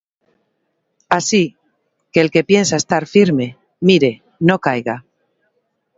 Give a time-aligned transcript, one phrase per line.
[1.17, 1.43] Así
[2.11, 3.47] que, el que piensa estar firme,
[3.87, 4.11] mire
[4.47, 4.95] no caiga.